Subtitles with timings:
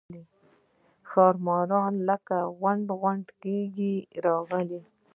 [1.09, 1.69] ښامار
[2.09, 3.93] لکه غونډی غونډی کېږي
[4.25, 4.81] راغی.